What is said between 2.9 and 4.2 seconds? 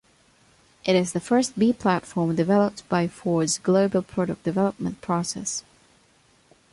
Ford's global